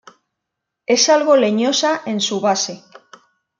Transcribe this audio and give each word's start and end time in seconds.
Es 0.87 1.09
algo 1.09 1.35
leñosa 1.37 2.01
en 2.07 2.21
su 2.21 2.41
base. 2.41 2.83